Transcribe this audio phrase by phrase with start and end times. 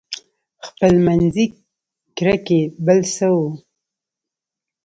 [0.67, 1.45] خپلمنځي
[2.17, 3.49] کرکې بل څه وو.